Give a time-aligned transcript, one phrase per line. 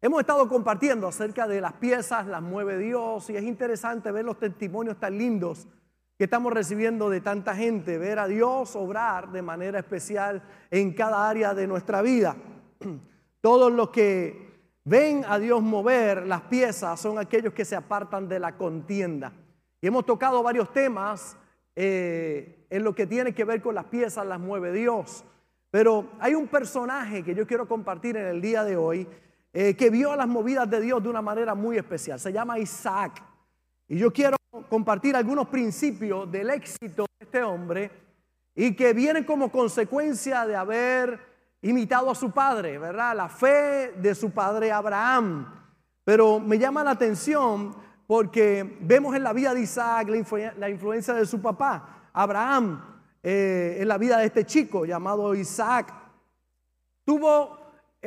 [0.00, 4.38] Hemos estado compartiendo acerca de las piezas, las mueve Dios, y es interesante ver los
[4.38, 5.66] testimonios tan lindos
[6.16, 10.40] que estamos recibiendo de tanta gente, ver a Dios obrar de manera especial
[10.70, 12.36] en cada área de nuestra vida.
[13.40, 18.38] Todos los que ven a Dios mover las piezas son aquellos que se apartan de
[18.38, 19.32] la contienda.
[19.80, 21.36] Y hemos tocado varios temas
[21.74, 25.24] eh, en lo que tiene que ver con las piezas, las mueve Dios.
[25.72, 29.08] Pero hay un personaje que yo quiero compartir en el día de hoy
[29.52, 32.20] eh, que vio las movidas de Dios de una manera muy especial.
[32.20, 33.22] Se llama Isaac.
[33.88, 34.36] Y yo quiero
[34.68, 37.90] compartir algunos principios del éxito de este hombre
[38.54, 41.20] y que vienen como consecuencia de haber
[41.62, 43.16] imitado a su padre, ¿verdad?
[43.16, 45.54] La fe de su padre Abraham.
[46.04, 47.74] Pero me llama la atención
[48.06, 52.82] porque vemos en la vida de Isaac la, influencia de su papá, Abraham,
[53.22, 55.92] eh, en la vida de este chico llamado Isaac.
[57.04, 57.57] Tuvo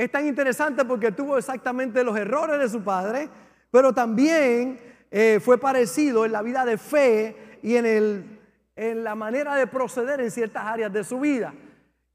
[0.03, 3.29] es tan interesante porque tuvo exactamente los errores de su padre,
[3.69, 4.79] pero también
[5.11, 8.39] eh, fue parecido en la vida de fe y en, el,
[8.75, 11.53] en la manera de proceder en ciertas áreas de su vida.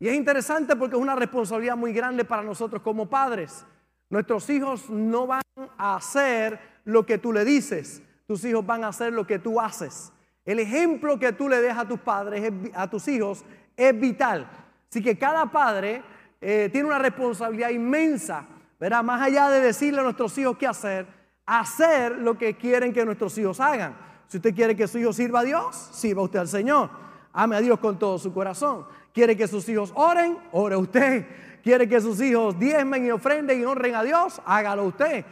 [0.00, 3.64] Y es interesante porque es una responsabilidad muy grande para nosotros como padres.
[4.10, 5.42] Nuestros hijos no van
[5.78, 9.60] a hacer lo que tú le dices, tus hijos van a hacer lo que tú
[9.60, 10.12] haces.
[10.44, 13.44] El ejemplo que tú le dejas a tus padres, a tus hijos,
[13.76, 14.48] es vital.
[14.90, 16.02] Así que cada padre
[16.40, 18.46] eh, tiene una responsabilidad inmensa,
[18.78, 19.02] ¿verdad?
[19.02, 21.06] Más allá de decirle a nuestros hijos qué hacer,
[21.46, 23.96] hacer lo que quieren que nuestros hijos hagan.
[24.28, 26.90] Si usted quiere que su hijo sirva a Dios, sirva usted al Señor.
[27.32, 28.86] Ame a Dios con todo su corazón.
[29.12, 31.26] Quiere que sus hijos oren, ore usted.
[31.62, 35.24] Quiere que sus hijos diezmen y ofrenden y honren a Dios, hágalo usted.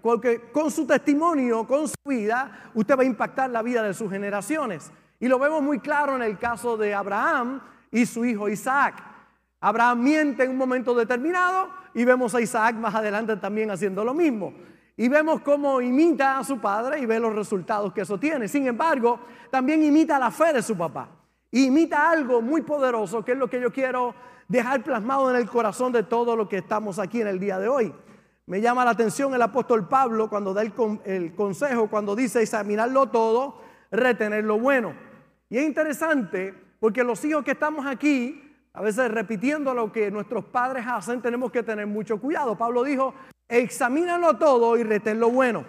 [0.00, 4.10] Porque con su testimonio, con su vida, usted va a impactar la vida de sus
[4.10, 4.90] generaciones.
[5.20, 7.60] Y lo vemos muy claro en el caso de Abraham
[7.90, 9.11] y su hijo Isaac.
[9.62, 14.12] Abraham miente en un momento determinado y vemos a Isaac más adelante también haciendo lo
[14.12, 14.52] mismo.
[14.96, 18.48] Y vemos cómo imita a su padre y ve los resultados que eso tiene.
[18.48, 21.08] Sin embargo, también imita la fe de su papá.
[21.52, 24.14] imita algo muy poderoso, que es lo que yo quiero
[24.48, 27.68] dejar plasmado en el corazón de todos los que estamos aquí en el día de
[27.68, 27.94] hoy.
[28.46, 30.72] Me llama la atención el apóstol Pablo cuando da el,
[31.04, 33.60] el consejo, cuando dice examinarlo todo,
[33.92, 34.92] retener lo bueno.
[35.48, 40.44] Y es interesante porque los hijos que estamos aquí a veces repitiendo lo que nuestros
[40.46, 42.56] padres hacen, tenemos que tener mucho cuidado.
[42.56, 43.14] Pablo dijo,
[43.48, 45.64] examínalo todo y retén lo bueno.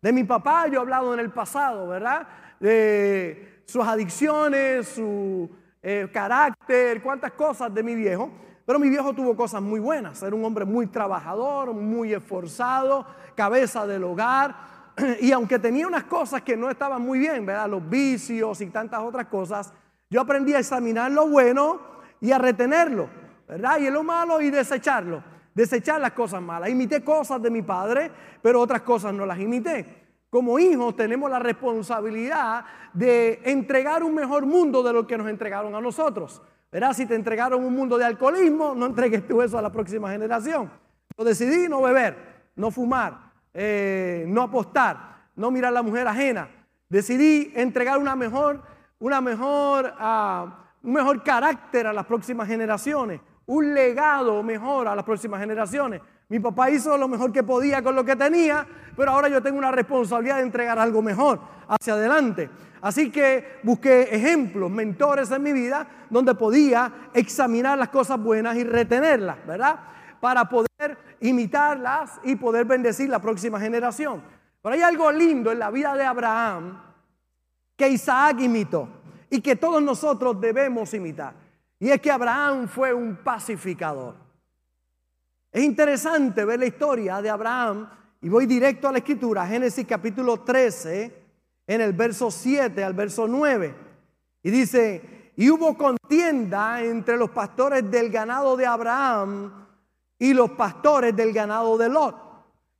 [0.00, 2.28] De mi papá yo he hablado en el pasado, ¿verdad?
[2.60, 5.50] De sus adicciones, su
[5.82, 8.30] eh, carácter, cuántas cosas de mi viejo.
[8.64, 10.22] Pero mi viejo tuvo cosas muy buenas.
[10.22, 13.04] Era un hombre muy trabajador, muy esforzado,
[13.34, 14.74] cabeza del hogar.
[15.20, 17.68] Y aunque tenía unas cosas que no estaban muy bien, ¿verdad?
[17.68, 19.72] Los vicios y tantas otras cosas,
[20.08, 23.08] yo aprendí a examinar lo bueno y a retenerlo,
[23.48, 23.78] ¿verdad?
[23.78, 25.22] Y lo malo y desecharlo,
[25.54, 26.70] desechar las cosas malas.
[26.70, 28.10] Imité cosas de mi padre,
[28.42, 30.04] pero otras cosas no las imité.
[30.30, 35.74] Como hijos tenemos la responsabilidad de entregar un mejor mundo de lo que nos entregaron
[35.74, 36.42] a nosotros.
[36.72, 36.92] ¿Verdad?
[36.92, 40.68] Si te entregaron un mundo de alcoholismo, no entregues tú eso a la próxima generación.
[41.16, 42.16] Yo decidí no beber,
[42.56, 46.48] no fumar, eh, no apostar, no mirar a la mujer ajena.
[46.88, 48.60] Decidí entregar una mejor,
[48.98, 55.04] una mejor ah, un mejor carácter a las próximas generaciones, un legado mejor a las
[55.04, 56.02] próximas generaciones.
[56.28, 59.58] Mi papá hizo lo mejor que podía con lo que tenía, pero ahora yo tengo
[59.58, 62.50] una responsabilidad de entregar algo mejor hacia adelante.
[62.82, 68.64] Así que busqué ejemplos, mentores en mi vida, donde podía examinar las cosas buenas y
[68.64, 69.80] retenerlas, ¿verdad?
[70.20, 74.22] Para poder imitarlas y poder bendecir la próxima generación.
[74.60, 76.78] Pero hay algo lindo en la vida de Abraham
[77.74, 79.03] que Isaac imitó
[79.34, 81.34] y que todos nosotros debemos imitar.
[81.80, 84.14] Y es que Abraham fue un pacificador.
[85.50, 87.90] Es interesante ver la historia de Abraham
[88.20, 91.12] y voy directo a la escritura, Génesis capítulo 13,
[91.66, 93.74] en el verso 7 al verso 9.
[94.44, 99.66] Y dice, y hubo contienda entre los pastores del ganado de Abraham
[100.16, 102.14] y los pastores del ganado de Lot.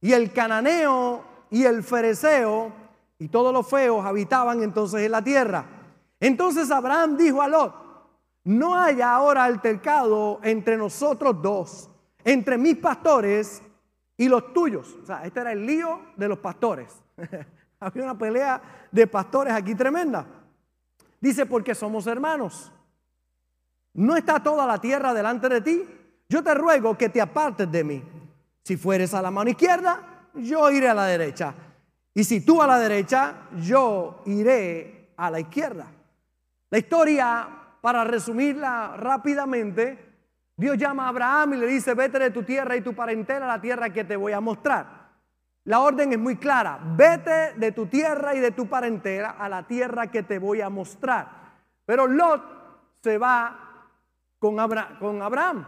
[0.00, 2.72] Y el cananeo y el fereceo
[3.18, 5.73] y todos los feos habitaban entonces en la tierra.
[6.24, 7.74] Entonces Abraham dijo a Lot,
[8.44, 11.90] no haya ahora altercado entre nosotros dos,
[12.24, 13.60] entre mis pastores
[14.16, 14.96] y los tuyos.
[15.02, 16.94] O sea, este era el lío de los pastores.
[17.78, 20.24] Había una pelea de pastores aquí tremenda.
[21.20, 22.72] Dice, porque somos hermanos.
[23.92, 25.84] ¿No está toda la tierra delante de ti?
[26.26, 28.02] Yo te ruego que te apartes de mí.
[28.62, 31.52] Si fueres a la mano izquierda, yo iré a la derecha.
[32.14, 35.88] Y si tú a la derecha, yo iré a la izquierda.
[36.74, 37.46] La historia,
[37.80, 39.96] para resumirla rápidamente,
[40.56, 43.56] Dios llama a Abraham y le dice, vete de tu tierra y tu parentela a
[43.56, 45.12] la tierra que te voy a mostrar.
[45.66, 49.62] La orden es muy clara, vete de tu tierra y de tu parentela a la
[49.68, 51.28] tierra que te voy a mostrar.
[51.86, 52.42] Pero Lot
[53.04, 53.86] se va
[54.40, 54.56] con,
[54.98, 55.64] con Abraham.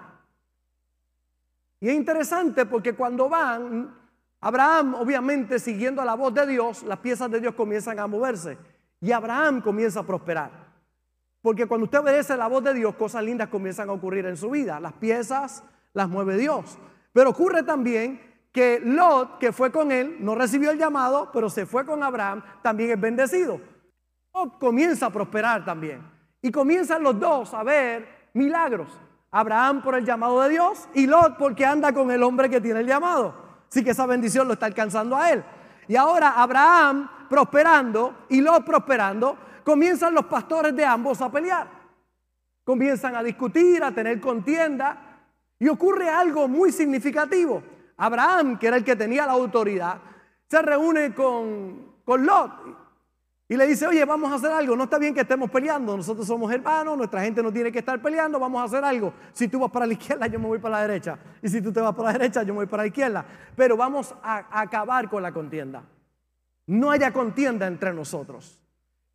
[1.78, 3.94] Y es interesante porque cuando van,
[4.40, 8.58] Abraham obviamente siguiendo la voz de Dios, las piezas de Dios comienzan a moverse
[9.00, 10.65] y Abraham comienza a prosperar.
[11.46, 14.50] Porque cuando usted obedece la voz de Dios, cosas lindas comienzan a ocurrir en su
[14.50, 14.80] vida.
[14.80, 15.62] Las piezas
[15.92, 16.76] las mueve Dios.
[17.12, 18.20] Pero ocurre también
[18.50, 22.42] que Lot, que fue con él, no recibió el llamado, pero se fue con Abraham,
[22.62, 23.60] también es bendecido.
[24.34, 26.02] Lot comienza a prosperar también.
[26.42, 28.88] Y comienzan los dos a ver milagros.
[29.30, 32.80] Abraham por el llamado de Dios y Lot porque anda con el hombre que tiene
[32.80, 33.36] el llamado.
[33.70, 35.44] Así que esa bendición lo está alcanzando a él.
[35.86, 41.66] Y ahora Abraham prosperando y Lot prosperando, comienzan los pastores de ambos a pelear.
[42.62, 45.18] Comienzan a discutir, a tener contienda.
[45.58, 47.64] Y ocurre algo muy significativo.
[47.96, 49.98] Abraham, que era el que tenía la autoridad,
[50.48, 52.52] se reúne con, con Lot
[53.48, 56.26] y le dice, oye, vamos a hacer algo, no está bien que estemos peleando, nosotros
[56.26, 59.14] somos hermanos, nuestra gente no tiene que estar peleando, vamos a hacer algo.
[59.32, 61.18] Si tú vas para la izquierda, yo me voy para la derecha.
[61.42, 63.24] Y si tú te vas para la derecha, yo me voy para la izquierda.
[63.56, 65.82] Pero vamos a acabar con la contienda.
[66.66, 68.65] No haya contienda entre nosotros.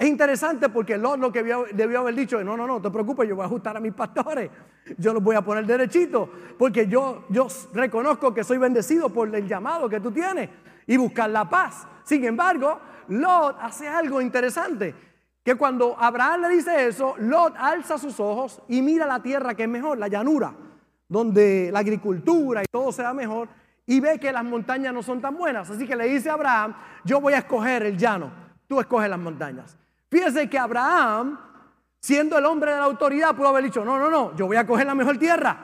[0.01, 3.36] Es interesante porque Lot lo que debió haber dicho no, no, no, te preocupes, yo
[3.36, 4.50] voy a ajustar a mis pastores,
[4.98, 6.27] yo los voy a poner derechito,
[6.57, 10.50] porque yo, yo reconozco que soy bendecido por el llamado que tú tienes
[10.88, 11.86] y buscar la paz.
[12.03, 14.95] Sin embargo, Lot hace algo interesante,
[15.44, 19.65] que cuando Abraham le dice eso, Lot alza sus ojos y mira la tierra que
[19.65, 20.51] es mejor, la llanura,
[21.07, 23.50] donde la agricultura y todo sea mejor,
[23.86, 25.69] y ve que las montañas no son tan buenas.
[25.69, 28.31] Así que le dice a Abraham, yo voy a escoger el llano,
[28.68, 29.77] tú escoges las montañas.
[30.12, 31.40] Fíjese que Abraham,
[32.02, 34.68] siendo el hombre de la autoridad, pudo haber dicho, no, no, no, yo voy a
[34.68, 35.58] coger la mejor tierra,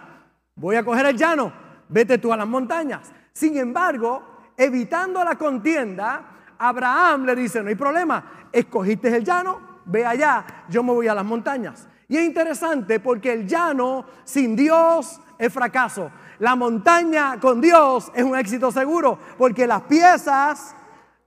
[0.55, 1.51] voy a coger el llano,
[1.89, 3.11] vete tú a las montañas.
[3.33, 4.23] Sin embargo,
[4.55, 10.81] evitando la contienda, Abraham le dice, no hay problema, escogiste el llano, ve allá, yo
[10.81, 11.85] me voy a las montañas.
[12.07, 16.09] Y es interesante porque el llano sin Dios es fracaso.
[16.39, 20.73] La montaña con Dios es un éxito seguro porque las piezas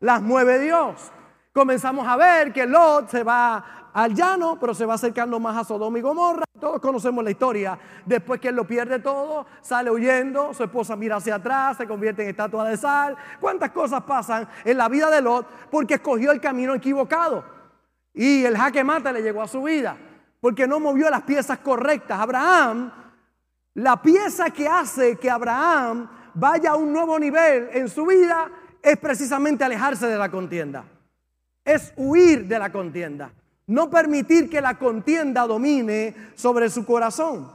[0.01, 1.13] las mueve Dios
[1.53, 5.65] comenzamos a ver que Lot se va al llano, pero se va acercando más a
[5.65, 6.45] Sodoma y Gomorra.
[6.61, 7.79] Todos conocemos la historia.
[8.07, 12.23] Después que él lo pierde todo, sale huyendo, su esposa mira hacia atrás, se convierte
[12.23, 13.17] en estatua de sal.
[13.41, 17.45] ¿Cuántas cosas pasan en la vida de Lot porque escogió el camino equivocado?
[18.13, 19.97] Y el jaque mata le llegó a su vida
[20.41, 22.19] porque no movió las piezas correctas.
[22.19, 22.93] Abraham,
[23.75, 28.51] la pieza que hace que Abraham vaya a un nuevo nivel en su vida
[28.83, 30.85] es precisamente alejarse de la contienda
[31.75, 33.31] es huir de la contienda,
[33.69, 37.49] no permitir que la contienda domine sobre su corazón.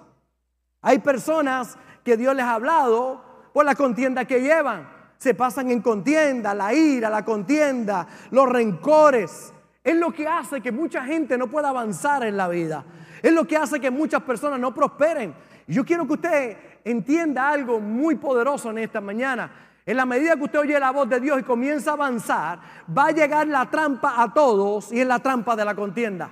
[0.81, 3.21] Hay personas que Dios les ha hablado
[3.53, 4.87] por la contienda que llevan.
[5.17, 9.51] Se pasan en contienda, la ira, la contienda, los rencores.
[9.83, 12.85] Es lo que hace que mucha gente no pueda avanzar en la vida.
[13.21, 15.33] Es lo que hace que muchas personas no prosperen.
[15.67, 19.51] Yo quiero que usted entienda algo muy poderoso en esta mañana.
[19.85, 22.59] En la medida que usted oye la voz de Dios y comienza a avanzar,
[22.95, 26.31] va a llegar la trampa a todos y es la trampa de la contienda.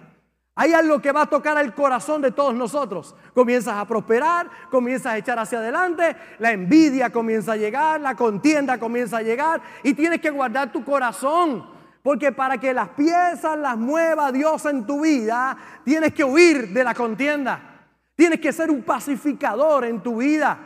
[0.55, 3.15] Hay algo que va a tocar el corazón de todos nosotros.
[3.33, 8.79] Comienzas a prosperar, comienzas a echar hacia adelante, la envidia comienza a llegar, la contienda
[8.79, 11.65] comienza a llegar y tienes que guardar tu corazón.
[12.03, 16.83] Porque para que las piezas las mueva Dios en tu vida, tienes que huir de
[16.83, 17.87] la contienda.
[18.15, 20.57] Tienes que ser un pacificador en tu vida.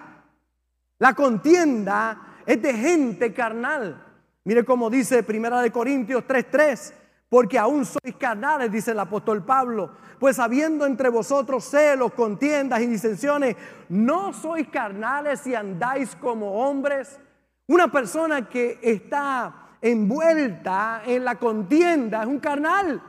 [1.00, 4.02] La contienda es de gente carnal.
[4.46, 6.94] Mire cómo dice Primera de Corintios 3:3,
[7.28, 12.88] porque aún sois carnales, dice el apóstol Pablo, pues habiendo entre vosotros celos, contiendas y
[12.88, 13.58] disensiones,
[13.90, 17.20] no sois carnales y andáis como hombres.
[17.68, 23.04] Una persona que está envuelta en la contienda es un carnal.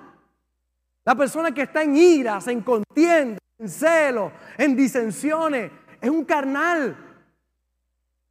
[1.05, 7.08] La persona que está en iras, en contienda, en celos, en disensiones, es un carnal.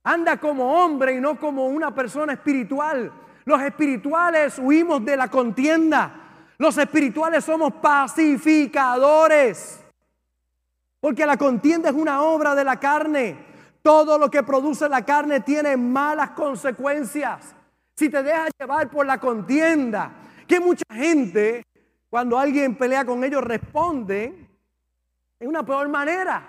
[0.08, 3.12] Anda como hombre y no como una persona espiritual.
[3.44, 6.14] Los espirituales huimos de la contienda.
[6.58, 9.84] Los espirituales somos pacificadores.
[11.02, 13.36] Porque la contienda es una obra de la carne.
[13.82, 17.54] Todo lo que produce la carne tiene malas consecuencias.
[17.94, 20.10] Si te dejas llevar por la contienda,
[20.48, 21.66] que mucha gente,
[22.10, 24.48] cuando alguien pelea con ellos, responde
[25.38, 26.48] en una peor manera.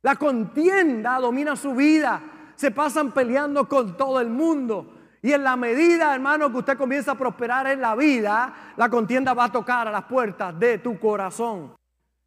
[0.00, 2.22] La contienda domina su vida
[2.58, 4.92] se pasan peleando con todo el mundo.
[5.22, 9.32] Y en la medida, hermano, que usted comienza a prosperar en la vida, la contienda
[9.32, 11.76] va a tocar a las puertas de tu corazón.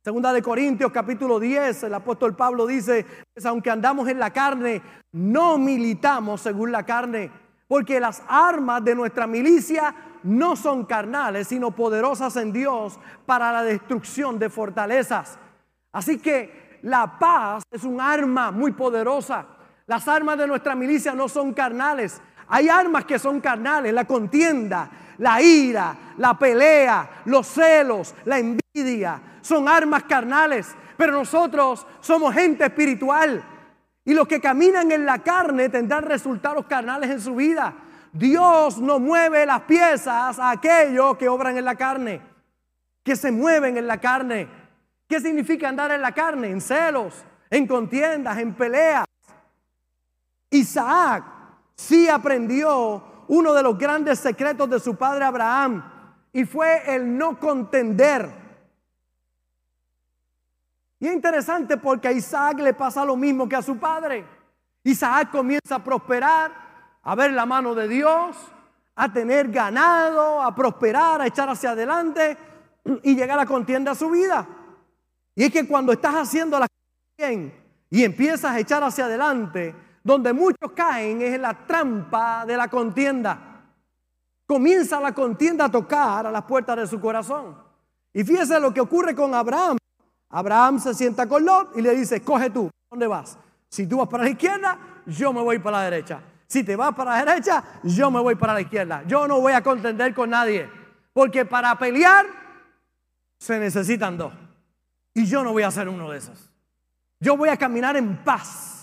[0.01, 4.81] Segunda de Corintios capítulo 10, el apóstol Pablo dice, pues aunque andamos en la carne,
[5.11, 7.29] no militamos según la carne,
[7.67, 13.63] porque las armas de nuestra milicia no son carnales, sino poderosas en Dios para la
[13.63, 15.37] destrucción de fortalezas.
[15.91, 19.45] Así que la paz es un arma muy poderosa.
[19.91, 22.21] Las armas de nuestra milicia no son carnales.
[22.47, 29.21] Hay armas que son carnales, la contienda, la ira, la pelea, los celos, la envidia,
[29.41, 33.43] son armas carnales, pero nosotros somos gente espiritual.
[34.05, 37.73] Y los que caminan en la carne tendrán resultados carnales en su vida.
[38.13, 42.21] Dios no mueve las piezas a aquellos que obran en la carne,
[43.03, 44.47] que se mueven en la carne.
[45.09, 46.49] ¿Qué significa andar en la carne?
[46.49, 49.03] En celos, en contiendas, en peleas.
[50.51, 51.23] Isaac
[51.75, 55.83] sí aprendió uno de los grandes secretos de su padre Abraham
[56.33, 58.29] y fue el no contender.
[60.99, 64.23] Y es interesante porque a Isaac le pasa lo mismo que a su padre.
[64.83, 66.51] Isaac comienza a prosperar,
[67.01, 68.37] a ver la mano de Dios,
[68.95, 72.37] a tener ganado, a prosperar, a echar hacia adelante
[73.03, 74.47] y llegar a contienda a su vida.
[75.35, 76.67] Y es que cuando estás haciendo la
[77.17, 77.53] bien
[77.89, 82.67] y empiezas a echar hacia adelante, donde muchos caen es en la trampa de la
[82.67, 83.63] contienda.
[84.45, 87.55] Comienza la contienda a tocar a las puertas de su corazón.
[88.13, 89.77] Y fíjese lo que ocurre con Abraham.
[90.29, 93.37] Abraham se sienta con Lot y le dice, coge tú, ¿dónde vas?
[93.69, 96.21] Si tú vas para la izquierda, yo me voy para la derecha.
[96.47, 99.03] Si te vas para la derecha, yo me voy para la izquierda.
[99.07, 100.69] Yo no voy a contender con nadie.
[101.13, 102.25] Porque para pelear
[103.37, 104.33] se necesitan dos.
[105.13, 106.49] Y yo no voy a ser uno de esos.
[107.19, 108.80] Yo voy a caminar en paz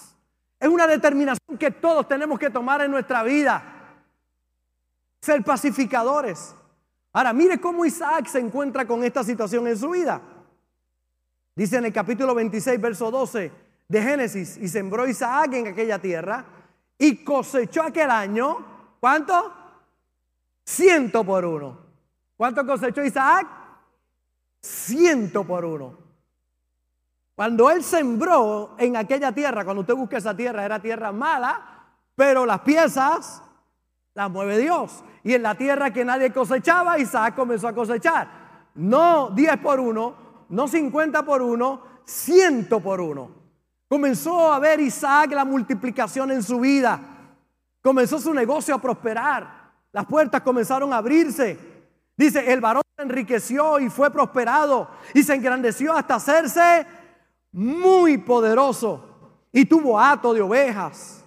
[0.60, 3.62] es una determinación que todos tenemos que tomar en nuestra vida.
[5.20, 6.54] Ser pacificadores.
[7.12, 10.20] Ahora, mire cómo Isaac se encuentra con esta situación en su vida.
[11.54, 13.52] Dice en el capítulo 26, verso 12
[13.88, 16.44] de Génesis, y sembró Isaac en aquella tierra
[16.98, 19.54] y cosechó aquel año, ¿cuánto?
[20.64, 21.78] Ciento por uno.
[22.36, 23.46] ¿Cuánto cosechó Isaac?
[24.60, 26.07] Ciento por uno.
[27.38, 32.44] Cuando él sembró en aquella tierra, cuando usted busca esa tierra, era tierra mala, pero
[32.44, 33.44] las piezas
[34.12, 35.04] las mueve Dios.
[35.22, 38.28] Y en la tierra que nadie cosechaba, Isaac comenzó a cosechar.
[38.74, 40.16] No 10 por uno,
[40.48, 43.30] no 50 por uno, 100 por uno.
[43.88, 47.00] Comenzó a ver Isaac la multiplicación en su vida.
[47.80, 49.74] Comenzó su negocio a prosperar.
[49.92, 51.56] Las puertas comenzaron a abrirse.
[52.16, 56.84] Dice, el varón se enriqueció y fue prosperado y se engrandeció hasta hacerse
[57.52, 59.04] muy poderoso
[59.52, 61.24] y tuvo hato de ovejas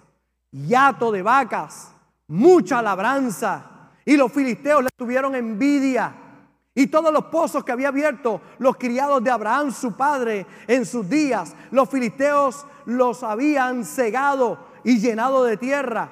[0.50, 1.92] y hato de vacas,
[2.28, 3.90] mucha labranza.
[4.04, 6.14] Y los filisteos le tuvieron envidia.
[6.74, 11.08] Y todos los pozos que había abierto los criados de Abraham, su padre, en sus
[11.08, 16.08] días, los filisteos los habían cegado y llenado de tierra.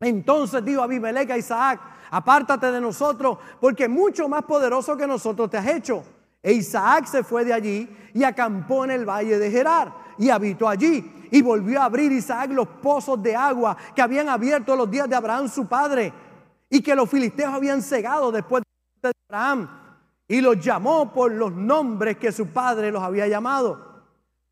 [0.00, 5.56] Entonces dijo Abimelech a Isaac, apártate de nosotros, porque mucho más poderoso que nosotros te
[5.56, 6.04] has hecho.
[6.42, 10.68] E Isaac se fue de allí y acampó en el valle de Gerar y habitó
[10.68, 11.28] allí.
[11.30, 15.16] Y volvió a abrir Isaac los pozos de agua que habían abierto los días de
[15.16, 16.12] Abraham su padre
[16.68, 18.62] y que los filisteos habían cegado después
[19.02, 19.68] de Abraham.
[20.26, 24.02] Y los llamó por los nombres que su padre los había llamado.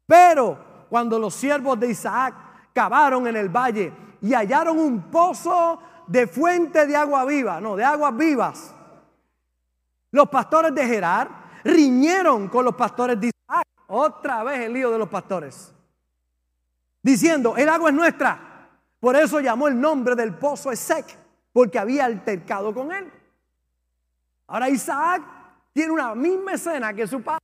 [0.06, 2.35] Pero cuando los siervos de Isaac
[2.73, 3.92] cavaron en el valle
[4.23, 8.75] y hallaron un pozo de fuente de agua viva, no, de aguas vivas,
[10.11, 13.67] los pastores de Gerar riñeron con los pastores de Isaac.
[13.88, 15.73] Otra vez el lío de los pastores.
[17.02, 18.69] Diciendo, el agua es nuestra.
[19.00, 21.07] Por eso llamó el nombre del pozo Esec,
[21.52, 23.11] porque había altercado con él.
[24.47, 25.23] Ahora Isaac
[25.73, 27.40] tiene una misma escena que su padre.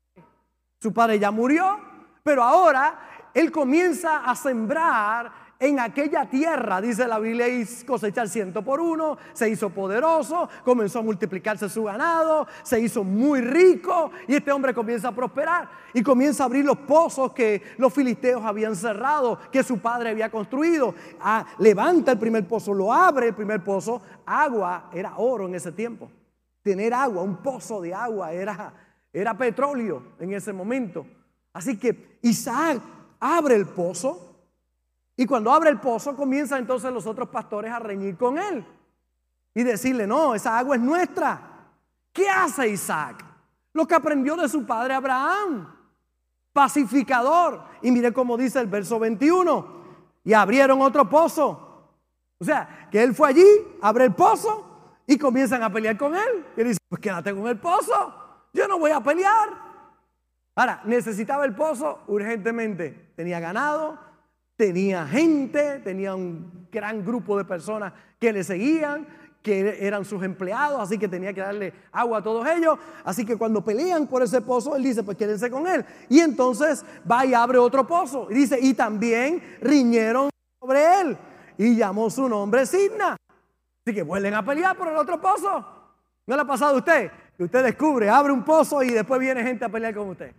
[0.80, 1.80] Su padre ya murió,
[2.22, 8.62] pero ahora él comienza a sembrar en aquella tierra, dice la Biblia, y cosechar ciento
[8.62, 14.34] por uno, se hizo poderoso, comenzó a multiplicarse su ganado, se hizo muy rico y
[14.34, 18.76] este hombre comienza a prosperar y comienza a abrir los pozos que los filisteos habían
[18.76, 20.94] cerrado, que su padre había construido.
[21.20, 25.72] Ah, levanta el primer pozo, lo abre el primer pozo, agua era oro en ese
[25.72, 26.10] tiempo.
[26.62, 28.74] Tener agua, un pozo de agua era,
[29.12, 31.06] era petróleo en ese momento.
[31.54, 32.82] Así que Isaac
[33.18, 34.25] abre el pozo
[35.16, 38.64] y cuando abre el pozo, comienzan entonces los otros pastores a reñir con él
[39.54, 41.40] y decirle, no, esa agua es nuestra.
[42.12, 43.24] ¿Qué hace Isaac?
[43.72, 45.74] Lo que aprendió de su padre Abraham,
[46.52, 47.62] pacificador.
[47.80, 49.76] Y mire cómo dice el verso 21,
[50.24, 51.62] y abrieron otro pozo.
[52.38, 53.46] O sea, que él fue allí,
[53.80, 54.64] abre el pozo
[55.06, 56.44] y comienzan a pelear con él.
[56.56, 58.14] Y él dice, pues quédate con el pozo,
[58.52, 59.66] yo no voy a pelear.
[60.54, 63.12] Ahora, necesitaba el pozo urgentemente.
[63.16, 63.98] Tenía ganado,
[64.56, 69.06] tenía gente, tenía un gran grupo de personas que le seguían,
[69.42, 72.78] que eran sus empleados, así que tenía que darle agua a todos ellos.
[73.04, 75.84] Así que cuando pelean por ese pozo, él dice, pues quédense con él.
[76.08, 78.26] Y entonces va y abre otro pozo.
[78.30, 81.16] Y dice, y también riñeron sobre él.
[81.58, 83.16] Y llamó su nombre Signa.
[83.84, 85.64] Así que vuelven a pelear por el otro pozo.
[86.26, 87.12] ¿No le ha pasado a usted?
[87.36, 90.32] Que usted descubre, abre un pozo y después viene gente a pelear con usted.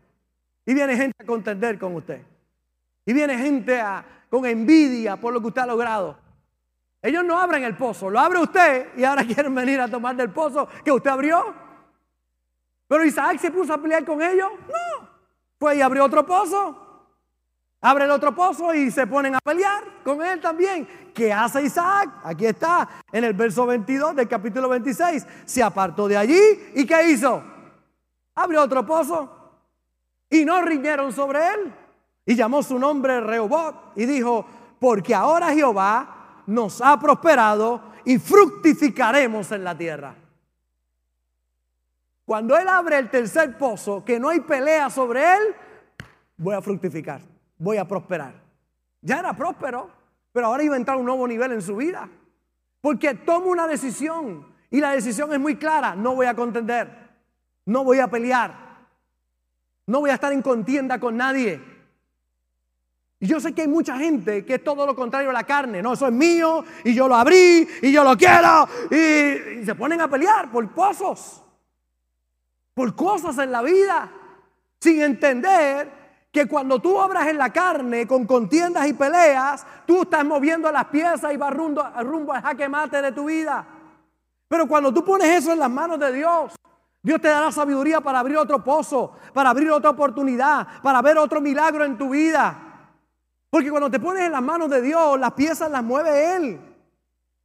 [0.65, 2.21] Y viene gente a contender con usted.
[3.07, 6.17] Y viene gente a, con envidia por lo que usted ha logrado.
[7.01, 10.29] Ellos no abren el pozo, lo abre usted y ahora quieren venir a tomar del
[10.29, 11.55] pozo que usted abrió.
[12.85, 14.49] Pero Isaac se puso a pelear con ellos.
[14.67, 15.09] No,
[15.57, 16.83] fue y abrió otro pozo.
[17.79, 20.85] Abre el otro pozo y se ponen a pelear con él también.
[21.13, 22.09] ¿Qué hace Isaac?
[22.25, 25.25] Aquí está, en el verso 22 del capítulo 26.
[25.45, 26.41] Se apartó de allí
[26.75, 27.41] y ¿qué hizo?
[28.35, 29.33] Abrió otro pozo
[30.29, 31.73] y no riñeron sobre él.
[32.27, 34.45] Y llamó su nombre Rehobot y dijo,
[34.79, 40.13] porque ahora Jehová nos ha prosperado y fructificaremos en la tierra.
[42.25, 45.55] Cuando Él abre el tercer pozo, que no hay pelea sobre Él,
[46.35, 47.21] voy a fructificar,
[47.57, 48.33] voy a prosperar.
[49.01, 49.89] Ya era próspero,
[50.33, 52.09] pero ahora iba a entrar a un nuevo nivel en su vida.
[52.81, 56.91] Porque toma una decisión y la decisión es muy clara, no voy a contender,
[57.65, 58.53] no voy a pelear,
[59.85, 61.76] no voy a estar en contienda con nadie.
[63.19, 65.81] Y yo sé que hay mucha gente que es todo lo contrario a la carne.
[65.81, 68.67] No, eso es mío y yo lo abrí y yo lo quiero.
[68.91, 71.41] Y, se ponen a pelear por pozos,
[72.73, 74.11] por cosas en la vida,
[74.79, 75.91] sin entender
[76.31, 80.85] que cuando tú obras en la carne con contiendas y peleas, tú estás moviendo las
[80.85, 83.65] piezas y vas rumbo, rumbo al jaque mate de tu vida.
[84.47, 86.53] Pero cuando tú pones eso en las manos de Dios,
[87.01, 91.41] Dios te dará sabiduría para abrir otro pozo, para abrir otra oportunidad, para ver otro
[91.41, 92.66] milagro en tu vida.
[93.49, 96.59] Porque cuando te pones en las manos de Dios, las piezas las mueve Él.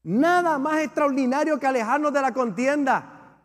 [0.05, 3.39] Nada más extraordinario que alejarnos de la contienda.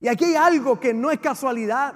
[0.00, 1.94] Y aquí hay algo que no es casualidad.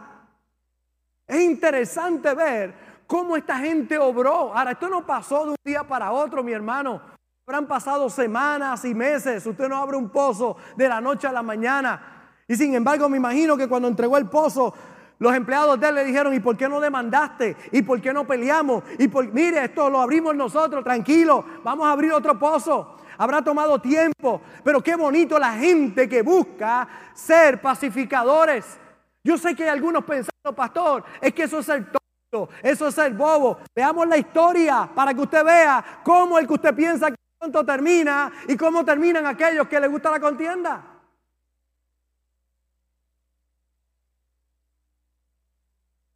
[1.26, 2.74] Es interesante ver
[3.06, 4.54] cómo esta gente obró.
[4.54, 7.00] Ahora, esto no pasó de un día para otro, mi hermano.
[7.46, 9.46] Habrán pasado semanas y meses.
[9.46, 12.34] Usted no abre un pozo de la noche a la mañana.
[12.46, 14.74] Y sin embargo, me imagino que cuando entregó el pozo,
[15.20, 17.54] los empleados de él le dijeron, ¿y por qué no demandaste?
[17.72, 18.82] ¿Y por qué no peleamos?
[18.98, 22.96] Y por, mire, esto lo abrimos nosotros, tranquilo, vamos a abrir otro pozo.
[23.18, 28.78] Habrá tomado tiempo, pero qué bonito la gente que busca ser pacificadores.
[29.22, 32.96] Yo sé que hay algunos pensando, pastor, es que eso es el tonto, eso es
[32.96, 33.58] el bobo.
[33.76, 38.32] Veamos la historia para que usted vea cómo el que usted piensa que tonto termina
[38.48, 40.99] y cómo terminan aquellos que les gusta la contienda.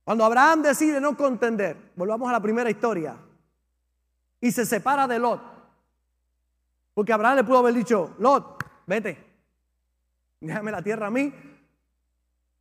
[0.05, 3.17] Cuando Abraham decide no contender, volvamos a la primera historia,
[4.41, 5.41] y se separa de Lot.
[6.93, 9.19] Porque Abraham le pudo haber dicho, Lot, vete,
[10.41, 11.33] déjame la tierra a mí,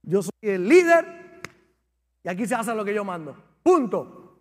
[0.03, 1.41] yo soy el líder
[2.23, 3.36] y aquí se hace lo que yo mando.
[3.62, 4.39] Punto.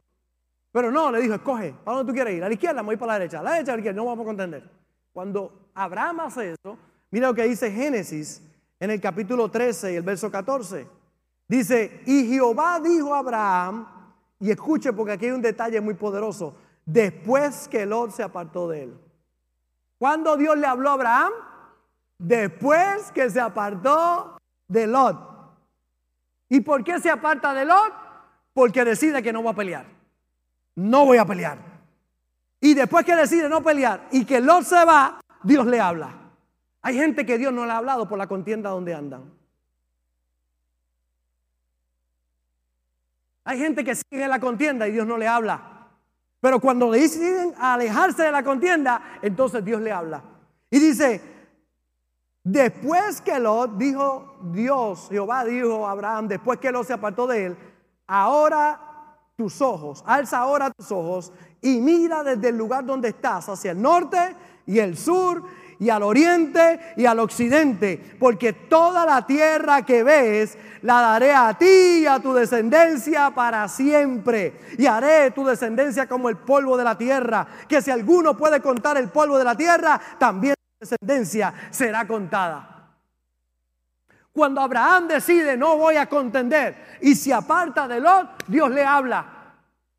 [0.70, 2.44] Pero no, le dijo, escoge, ¿para dónde tú quieres ir?
[2.44, 2.82] ¿A la izquierda?
[2.82, 3.40] Voy para la derecha.
[3.40, 3.96] ¿A la derecha a la izquierda?
[3.96, 4.70] No vamos a contender.
[5.12, 6.78] Cuando Abraham hace eso,
[7.10, 8.40] mira lo que dice Génesis
[8.80, 10.86] en el capítulo 13 y el verso 14.
[11.52, 13.86] Dice, y Jehová dijo a Abraham,
[14.40, 18.84] y escuche porque aquí hay un detalle muy poderoso, después que Lot se apartó de
[18.84, 18.94] él.
[19.98, 21.32] ¿Cuándo Dios le habló a Abraham?
[22.16, 25.18] Después que se apartó de Lot.
[26.48, 27.92] ¿Y por qué se aparta de Lot?
[28.54, 29.84] Porque decide que no va a pelear.
[30.74, 31.58] No voy a pelear.
[32.60, 36.14] Y después que decide no pelear y que Lot se va, Dios le habla.
[36.80, 39.41] Hay gente que Dios no le ha hablado por la contienda donde andan.
[43.44, 45.88] Hay gente que sigue en la contienda y Dios no le habla.
[46.40, 50.22] Pero cuando deciden alejarse de la contienda, entonces Dios le habla.
[50.70, 51.20] Y dice,
[52.42, 57.46] después que Lot dijo Dios, Jehová dijo a Abraham, después que Lot se apartó de
[57.46, 57.56] él,
[58.06, 58.80] ahora
[59.36, 63.80] tus ojos, alza ahora tus ojos y mira desde el lugar donde estás hacia el
[63.80, 64.18] norte
[64.66, 65.44] y el sur
[65.78, 71.54] y al oriente y al occidente, porque toda la tierra que ves la daré a
[71.54, 74.60] ti y a tu descendencia para siempre.
[74.78, 78.96] Y haré tu descendencia como el polvo de la tierra, que si alguno puede contar
[78.96, 82.68] el polvo de la tierra, también tu descendencia será contada.
[84.32, 89.26] Cuando Abraham decide no voy a contender y se aparta de Lot, Dios le habla.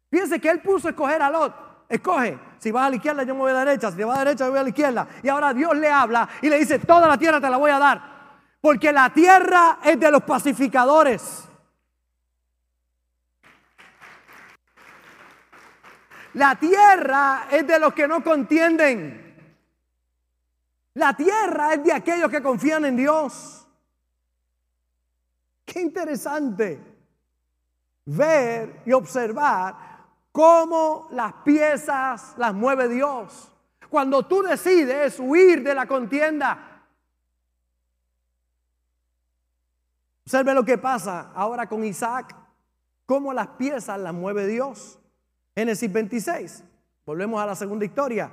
[0.09, 1.53] Fíjense que él puso a escoger a Lot.
[1.87, 4.19] Escoge, si vas a la izquierda yo me voy a la derecha, si vas a
[4.19, 5.07] la derecha yo voy a la izquierda.
[5.21, 7.77] Y ahora Dios le habla y le dice, toda la tierra te la voy a
[7.77, 8.12] dar.
[8.63, 11.43] Porque la tierra es de los pacificadores.
[16.35, 19.35] La tierra es de los que no contienden.
[20.93, 23.67] La tierra es de aquellos que confían en Dios.
[25.65, 26.79] Qué interesante
[28.05, 29.75] ver y observar
[30.31, 33.51] cómo las piezas las mueve Dios.
[33.89, 36.72] Cuando tú decides huir de la contienda,
[40.25, 42.35] Observe lo que pasa ahora con Isaac,
[43.05, 44.99] cómo las piezas las mueve Dios.
[45.55, 46.63] Génesis 26,
[47.05, 48.31] volvemos a la segunda historia.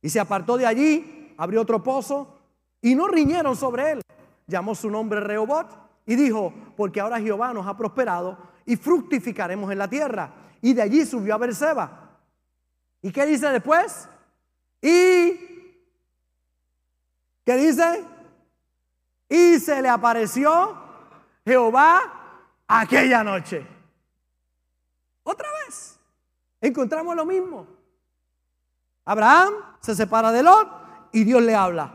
[0.00, 2.38] Y se apartó de allí, abrió otro pozo
[2.80, 4.02] y no riñeron sobre él.
[4.46, 5.66] Llamó su nombre Rehobot
[6.06, 10.32] y dijo, porque ahora Jehová nos ha prosperado y fructificaremos en la tierra.
[10.60, 12.18] Y de allí subió a Berseba.
[13.02, 14.08] ¿Y qué dice después?
[14.80, 15.32] Y,
[17.44, 18.04] ¿qué dice?
[19.28, 20.83] Y se le apareció
[21.44, 22.02] Jehová
[22.66, 23.66] aquella noche.
[25.22, 25.98] Otra vez.
[26.60, 27.66] Encontramos lo mismo.
[29.04, 30.68] Abraham se separa de Lot
[31.12, 31.92] y Dios le habla.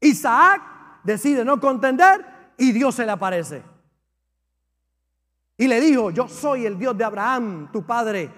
[0.00, 0.62] Isaac
[1.04, 3.62] decide no contender y Dios se le aparece.
[5.58, 8.30] Y le dijo, yo soy el Dios de Abraham, tu padre.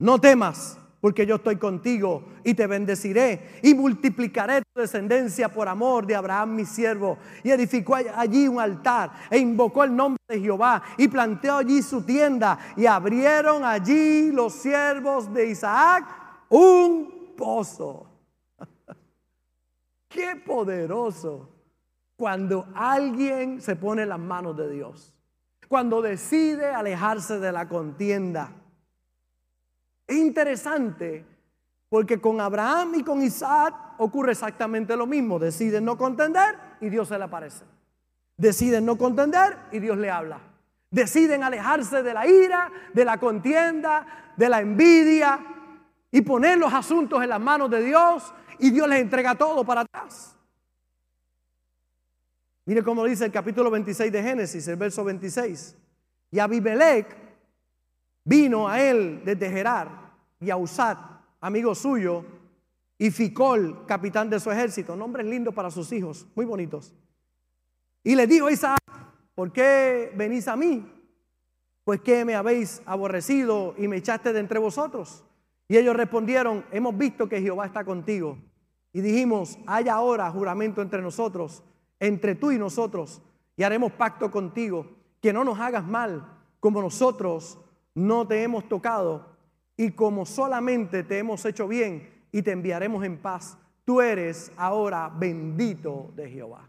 [0.00, 6.06] No temas, porque yo estoy contigo y te bendeciré y multiplicaré tu descendencia por amor
[6.06, 7.18] de Abraham mi siervo.
[7.42, 12.00] Y edificó allí un altar e invocó el nombre de Jehová y planteó allí su
[12.06, 16.06] tienda y abrieron allí los siervos de Isaac
[16.48, 18.06] un pozo.
[20.08, 21.50] Qué poderoso
[22.16, 25.12] cuando alguien se pone en las manos de Dios,
[25.68, 28.63] cuando decide alejarse de la contienda
[30.06, 31.24] es interesante
[31.88, 35.38] porque con Abraham y con Isaac ocurre exactamente lo mismo.
[35.38, 37.64] Deciden no contender y Dios se le aparece.
[38.36, 40.40] Deciden no contender y Dios le habla.
[40.90, 45.38] Deciden alejarse de la ira, de la contienda, de la envidia
[46.10, 49.82] y poner los asuntos en las manos de Dios y Dios les entrega todo para
[49.82, 50.36] atrás.
[52.66, 55.76] Mire cómo dice el capítulo 26 de Génesis, el verso 26.
[56.30, 57.23] Y Abimelech
[58.24, 60.98] Vino a él desde Gerar y a Usat,
[61.40, 62.24] amigo suyo,
[62.96, 64.96] y Ficol, capitán de su ejército.
[64.96, 66.94] Nombres lindos para sus hijos, muy bonitos.
[68.02, 68.80] Y le dijo a Isaac,
[69.34, 70.90] ¿por qué venís a mí?
[71.84, 75.24] Pues que me habéis aborrecido y me echaste de entre vosotros.
[75.68, 78.38] Y ellos respondieron, hemos visto que Jehová está contigo.
[78.92, 81.62] Y dijimos, hay ahora juramento entre nosotros,
[81.98, 83.20] entre tú y nosotros,
[83.56, 84.86] y haremos pacto contigo,
[85.20, 87.58] que no nos hagas mal, como nosotros
[87.94, 89.34] no te hemos tocado
[89.76, 95.10] y como solamente te hemos hecho bien y te enviaremos en paz, tú eres ahora
[95.14, 96.68] bendito de Jehová.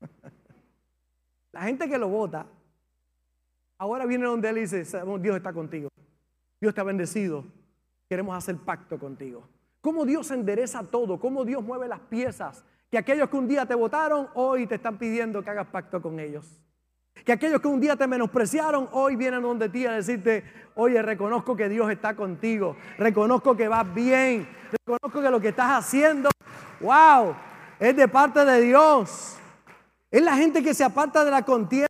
[1.52, 2.46] La gente que lo vota,
[3.78, 4.84] ahora viene donde él dice,
[5.20, 5.88] Dios está contigo,
[6.60, 7.44] Dios te ha bendecido,
[8.08, 9.46] queremos hacer pacto contigo.
[9.82, 13.74] Cómo Dios endereza todo, cómo Dios mueve las piezas, que aquellos que un día te
[13.74, 16.62] votaron, hoy te están pidiendo que hagas pacto con ellos.
[17.24, 20.44] Que aquellos que un día te menospreciaron, hoy vienen donde ti a decirte,
[20.74, 25.84] oye, reconozco que Dios está contigo, reconozco que vas bien, reconozco que lo que estás
[25.84, 26.30] haciendo,
[26.80, 27.34] wow,
[27.78, 29.36] es de parte de Dios.
[30.10, 31.88] Es la gente que se aparta de la contienda.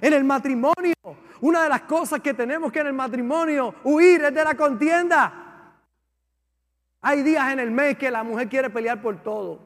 [0.00, 0.94] En el matrimonio,
[1.40, 5.32] una de las cosas que tenemos que en el matrimonio huir es de la contienda.
[7.00, 9.60] Hay días en el mes que la mujer quiere pelear por todo.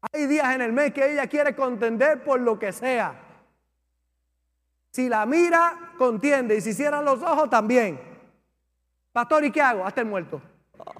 [0.00, 3.14] Hay días en el mes que ella quiere contender por lo que sea.
[4.90, 6.56] Si la mira, contiende.
[6.56, 8.00] Y si cierran los ojos, también.
[9.12, 9.84] Pastor, ¿y qué hago?
[9.84, 10.40] Hasta el muerto.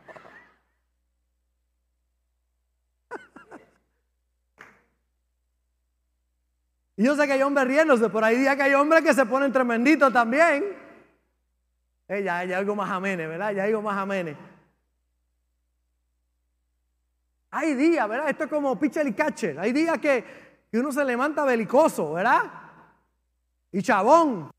[6.96, 9.24] Y yo sé que hay hombres riéndose, por ahí día que hay hombres que se
[9.24, 10.76] ponen tremenditos también.
[12.06, 13.52] Ella, ella algo más amene, ¿verdad?
[13.52, 14.36] Ya algo más amene.
[17.50, 18.28] Hay días, ¿verdad?
[18.28, 19.58] Esto es como pitcher y catcher.
[19.58, 20.24] Hay días que,
[20.72, 22.44] uno se levanta belicoso, ¿verdad?
[23.72, 24.50] Y chabón.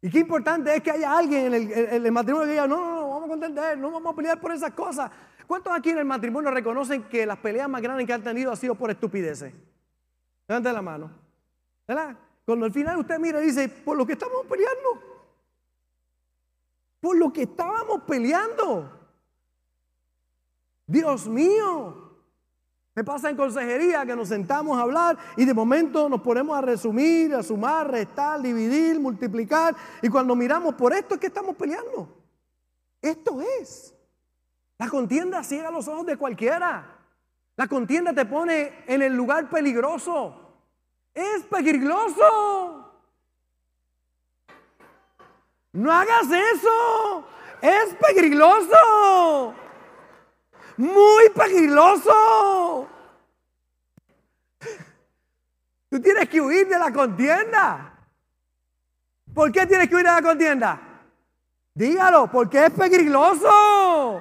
[0.00, 3.08] Y qué importante es que haya alguien en el, matrimonio que diga, no, no, no,
[3.08, 5.10] vamos a contender, no vamos a pelear por esas cosas.
[5.46, 8.56] ¿Cuántos aquí en el matrimonio reconocen que las peleas más grandes que han tenido han
[8.56, 9.52] sido por estupideces?
[10.48, 11.10] Levanten la mano.
[11.86, 12.16] ¿Verdad?
[12.44, 15.02] Cuando al final usted mira y dice, por lo que estamos peleando.
[17.00, 18.93] Por lo que estábamos peleando.
[20.86, 22.04] Dios mío.
[22.94, 26.60] Me pasa en consejería que nos sentamos a hablar y de momento nos ponemos a
[26.60, 29.74] resumir, a sumar, restar, dividir, multiplicar.
[30.00, 32.08] Y cuando miramos por esto es que estamos peleando.
[33.02, 33.94] Esto es.
[34.78, 36.98] La contienda ciega los ojos de cualquiera.
[37.56, 40.36] La contienda te pone en el lugar peligroso.
[41.12, 42.92] Es peligroso.
[45.72, 47.26] No hagas eso.
[47.60, 49.54] Es peligroso.
[50.76, 52.88] Muy peligroso.
[55.88, 57.96] Tú tienes que huir de la contienda.
[59.32, 60.80] ¿Por qué tienes que huir de la contienda?
[61.74, 64.20] Dígalo, porque es peligroso.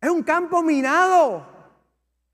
[0.00, 1.46] Es un campo minado.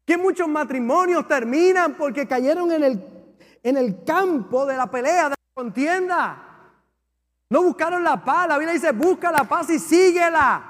[0.04, 5.30] Que muchos matrimonios terminan porque cayeron en el, en el campo de la pelea, de
[5.30, 6.43] la contienda.
[7.50, 8.48] No buscaron la paz.
[8.48, 10.62] La Biblia dice, busca la paz y síguela.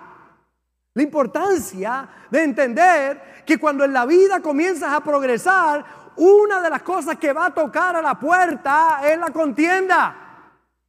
[0.95, 5.85] La importancia de entender que cuando en la vida comienzas a progresar,
[6.17, 10.21] una de las cosas que va a tocar a la puerta es la contienda.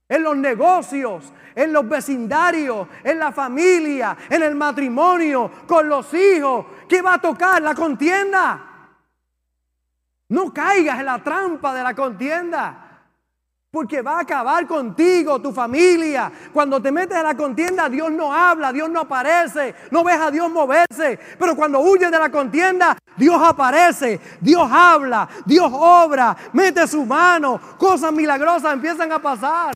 [0.08, 6.65] En los negocios, en los vecindarios, en la familia, en el matrimonio, con los hijos.
[6.88, 7.62] ¿Qué va a tocar?
[7.62, 8.91] La contienda.
[10.30, 12.85] No caigas en la trampa de la contienda.
[13.75, 16.31] Porque va a acabar contigo, tu familia.
[16.53, 20.31] Cuando te metes a la contienda, Dios no habla, Dios no aparece, no ves a
[20.31, 21.19] Dios moverse.
[21.38, 27.59] Pero cuando huyes de la contienda, Dios aparece, Dios habla, Dios obra, mete su mano,
[27.77, 29.73] cosas milagrosas empiezan a pasar.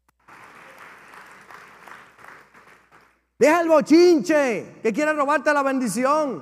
[3.38, 6.42] Deja el bochinche que quiere robarte la bendición.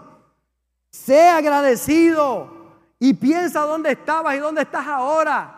[0.91, 2.51] Sé agradecido
[2.99, 5.56] y piensa dónde estabas y dónde estás ahora.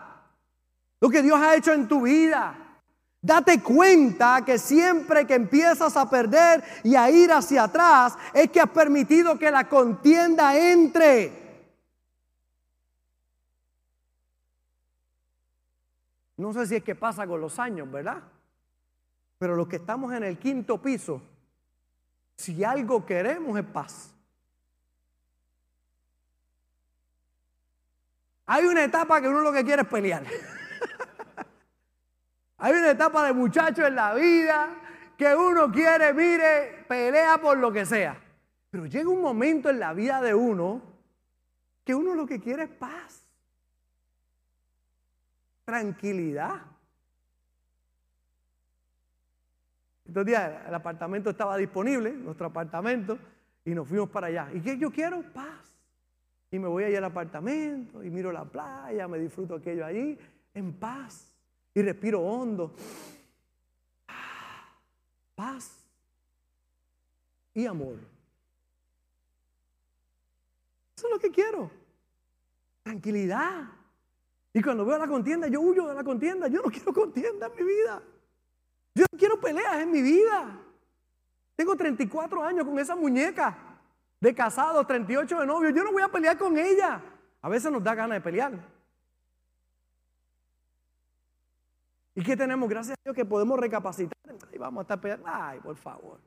[1.00, 2.56] Lo que Dios ha hecho en tu vida.
[3.22, 8.60] Date cuenta que siempre que empiezas a perder y a ir hacia atrás es que
[8.60, 11.38] has permitido que la contienda entre.
[16.36, 18.22] No sé si es que pasa con los años, ¿verdad?
[19.38, 21.20] Pero los que estamos en el quinto piso,
[22.36, 24.14] si algo queremos es paz.
[28.46, 30.24] Hay una etapa que uno lo que quiere es pelear.
[32.60, 34.68] Hay una etapa de muchachos en la vida
[35.16, 38.20] que uno quiere, mire, pelea por lo que sea.
[38.70, 40.82] Pero llega un momento en la vida de uno
[41.84, 43.26] que uno lo que quiere es paz,
[45.64, 46.60] tranquilidad.
[50.04, 53.18] Estos días el apartamento estaba disponible, nuestro apartamento,
[53.64, 54.48] y nos fuimos para allá.
[54.52, 55.22] ¿Y qué yo quiero?
[55.32, 55.72] Paz.
[56.50, 60.18] Y me voy allá al apartamento y miro la playa, me disfruto aquello allí,
[60.52, 61.39] en paz.
[61.74, 62.74] Y respiro hondo.
[65.34, 65.72] Paz
[67.54, 67.96] y amor.
[70.96, 71.70] Eso es lo que quiero.
[72.82, 73.68] Tranquilidad.
[74.52, 76.48] Y cuando veo la contienda, yo huyo de la contienda.
[76.48, 78.02] Yo no quiero contienda en mi vida.
[78.94, 80.58] Yo no quiero peleas en mi vida.
[81.56, 83.56] Tengo 34 años con esa muñeca
[84.20, 85.70] de casado, 38 de novio.
[85.70, 87.00] Yo no voy a pelear con ella.
[87.40, 88.79] A veces nos da ganas de pelear.
[92.14, 92.68] ¿Y qué tenemos?
[92.68, 94.18] Gracias a Dios que podemos recapacitar.
[94.52, 95.26] Y vamos a estar peleando.
[95.28, 96.18] Ay, por favor.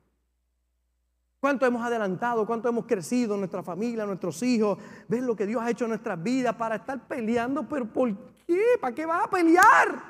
[1.40, 2.46] ¿Cuánto hemos adelantado?
[2.46, 3.36] ¿Cuánto hemos crecido?
[3.36, 4.78] Nuestra familia, nuestros hijos.
[5.08, 7.68] ¿Ves lo que Dios ha hecho en nuestras vidas para estar peleando?
[7.68, 8.16] ¿Pero por
[8.46, 8.62] qué?
[8.80, 10.02] ¿Para qué vas a pelear?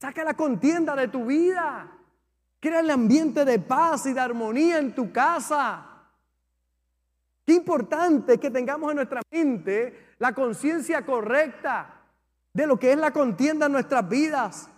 [0.00, 1.92] Saca la contienda de tu vida.
[2.58, 5.84] Crea el ambiente de paz y de armonía en tu casa.
[7.44, 11.97] Qué importante que tengamos en nuestra mente la conciencia correcta
[12.52, 14.68] de lo que es la contienda en nuestras vidas.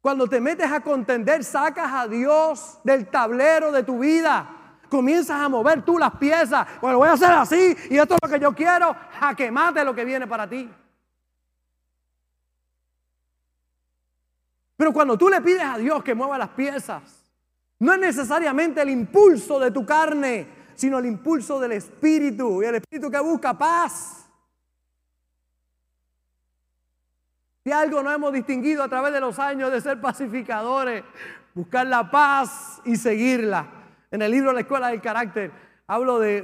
[0.00, 4.46] Cuando te metes a contender, sacas a Dios del tablero de tu vida.
[4.90, 6.66] Comienzas a mover tú las piezas.
[6.80, 8.94] Bueno, voy a hacer así y esto es lo que yo quiero.
[9.20, 10.70] A que mate lo que viene para ti.
[14.76, 17.02] Pero cuando tú le pides a Dios que mueva las piezas,
[17.78, 22.62] no es necesariamente el impulso de tu carne, sino el impulso del Espíritu.
[22.62, 24.23] Y el Espíritu que busca paz.
[27.64, 31.02] Si algo no hemos distinguido a través de los años de ser pacificadores,
[31.54, 33.66] buscar la paz y seguirla.
[34.10, 35.50] En el libro La Escuela del Carácter
[35.86, 36.42] hablo de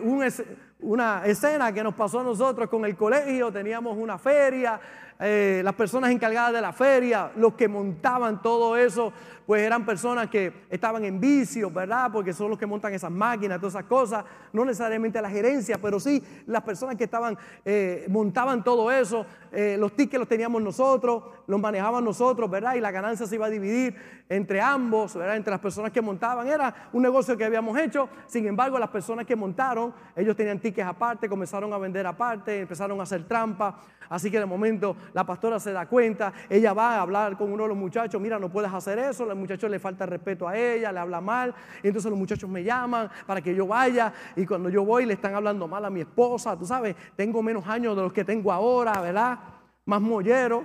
[0.82, 3.52] una escena que nos pasó a nosotros con el colegio.
[3.52, 4.80] Teníamos una feria,
[5.22, 9.12] eh, las personas encargadas de la feria, los que montaban todo eso,
[9.44, 12.08] pues eran personas que estaban en vicio, ¿verdad?
[12.12, 15.98] Porque son los que montan esas máquinas, todas esas cosas, no necesariamente la gerencia, pero
[15.98, 21.24] sí las personas que estaban, eh, montaban todo eso, eh, los tickets los teníamos nosotros,
[21.48, 22.76] los manejaban nosotros, ¿verdad?
[22.76, 23.96] Y la ganancia se iba a dividir
[24.28, 25.36] entre ambos, ¿verdad?
[25.36, 29.26] Entre las personas que montaban, era un negocio que habíamos hecho, sin embargo las personas
[29.26, 33.80] que montaron, ellos tenían tickets aparte, comenzaron a vender aparte, empezaron a hacer trampa,
[34.10, 37.62] Así que de momento la pastora se da cuenta, ella va a hablar con uno
[37.62, 40.90] de los muchachos, mira, no puedes hacer eso, al muchacho le falta respeto a ella,
[40.90, 44.68] le habla mal, y entonces los muchachos me llaman para que yo vaya, y cuando
[44.68, 48.02] yo voy le están hablando mal a mi esposa, tú sabes, tengo menos años de
[48.02, 49.38] los que tengo ahora, ¿verdad?
[49.84, 50.64] Más mollero.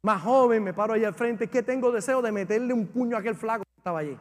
[0.00, 3.20] más joven, me paro allá al frente, que tengo deseo de meterle un puño a
[3.20, 4.16] aquel flaco que estaba allí.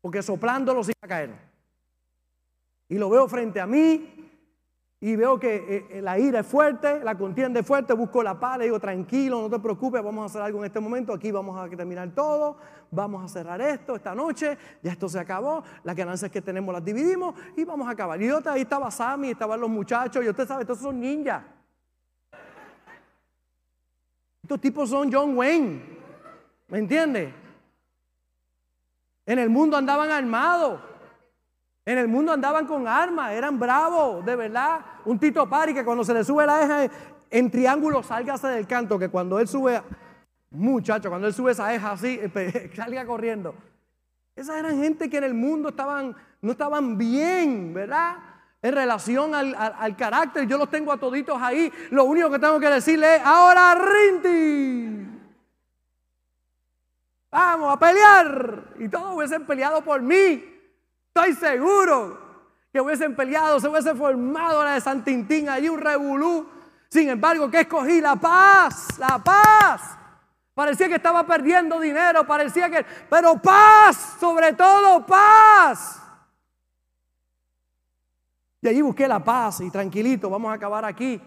[0.00, 1.53] Porque soplándolo se iba a caer.
[2.88, 4.24] Y lo veo frente a mí
[5.04, 8.40] y veo que eh, eh, la ira es fuerte, la contienda es fuerte, busco la
[8.40, 11.30] paz, le digo, tranquilo, no te preocupes, vamos a hacer algo en este momento, aquí
[11.30, 12.56] vamos a terminar todo,
[12.90, 16.82] vamos a cerrar esto esta noche, ya esto se acabó, las ganancias que tenemos las
[16.82, 18.18] dividimos y vamos a acabar.
[18.22, 21.42] Y ahí estaba Sammy, estaban los muchachos, y usted sabe, estos son ninjas.
[24.42, 25.82] Estos tipos son John Wayne,
[26.68, 27.34] ¿me entiende?
[29.26, 30.80] En el mundo andaban armados.
[31.86, 34.80] En el mundo andaban con armas, eran bravos, de verdad.
[35.04, 36.94] Un Tito Pari que cuando se le sube la eja
[37.30, 39.82] en triángulo, sálgase del canto, que cuando él sube,
[40.50, 42.18] muchacho, cuando él sube esa eja así,
[42.74, 43.54] salga corriendo.
[44.34, 48.16] Esas eran gente que en el mundo estaban, no estaban bien, ¿verdad?
[48.62, 51.70] En relación al, al carácter, yo los tengo a toditos ahí.
[51.90, 55.06] Lo único que tengo que decirle es, ahora Rinti.
[57.30, 58.64] Vamos a pelear.
[58.78, 60.53] Y todos hubiesen peleado por mí.
[61.14, 62.18] Estoy seguro
[62.72, 66.48] que hubiesen peleado, se hubiese formado la de San Tintín, allí un revolú.
[66.88, 69.96] Sin embargo, que escogí la paz, la paz.
[70.54, 72.84] Parecía que estaba perdiendo dinero, parecía que...
[73.08, 76.02] Pero paz, sobre todo paz.
[78.60, 81.22] Y allí busqué la paz y tranquilito, vamos a acabar aquí.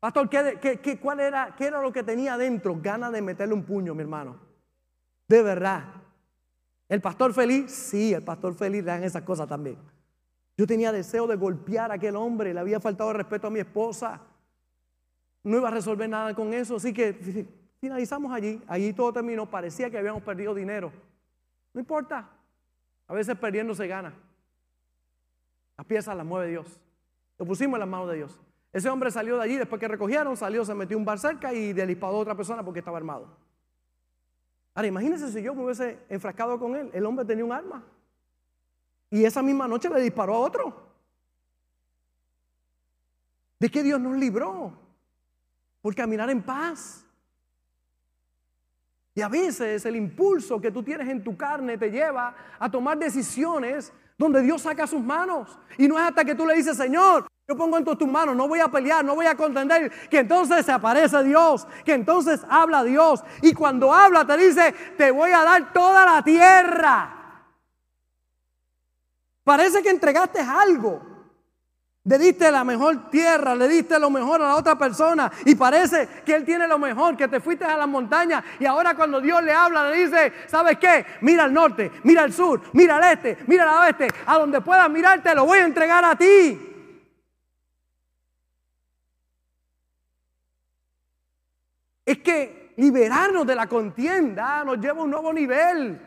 [0.00, 2.78] Pastor, ¿qué, cuál era, ¿qué era lo que tenía adentro?
[2.80, 4.38] Ganas de meterle un puño, mi hermano.
[5.28, 5.84] De verdad.
[6.88, 7.70] ¿El pastor feliz?
[7.70, 9.76] Sí, el pastor feliz le dan esas cosas también.
[10.56, 14.20] Yo tenía deseo de golpear a aquel hombre, le había faltado respeto a mi esposa.
[15.42, 17.46] No iba a resolver nada con eso, así que
[17.80, 18.62] finalizamos allí.
[18.66, 20.92] Allí todo terminó, parecía que habíamos perdido dinero.
[21.74, 22.28] No importa,
[23.06, 24.14] a veces perdiendo se gana.
[25.76, 26.80] Las piezas las mueve Dios.
[27.38, 28.40] Lo pusimos en las manos de Dios.
[28.72, 31.72] Ese hombre salió de allí, después que recogieron, salió, se metió un bar cerca y
[31.72, 33.45] disparó a otra persona porque estaba armado.
[34.76, 36.90] Ahora, imagínense si yo me hubiese enfrascado con él.
[36.92, 37.82] El hombre tenía un arma.
[39.08, 40.86] Y esa misma noche le disparó a otro.
[43.58, 44.78] ¿De qué Dios nos libró?
[45.80, 47.06] Por caminar en paz.
[49.14, 52.98] Y a veces el impulso que tú tienes en tu carne te lleva a tomar
[52.98, 55.58] decisiones donde Dios saca sus manos.
[55.78, 58.48] Y no es hasta que tú le dices, Señor, yo pongo en tus manos, no
[58.48, 59.90] voy a pelear, no voy a contender.
[60.08, 63.22] Que entonces se aparece Dios, que entonces habla Dios.
[63.42, 67.12] Y cuando habla te dice, te voy a dar toda la tierra.
[69.44, 71.15] Parece que entregaste algo.
[72.06, 76.08] Le diste la mejor tierra, le diste lo mejor a la otra persona y parece
[76.24, 79.42] que Él tiene lo mejor, que te fuiste a la montaña y ahora cuando Dios
[79.42, 81.04] le habla le dice, ¿sabes qué?
[81.22, 84.88] Mira al norte, mira al sur, mira al este, mira al oeste, a donde puedas
[84.88, 86.74] mirarte lo voy a entregar a ti.
[92.06, 96.00] es que liberarnos de la contienda nos lleva a un nuevo nivel.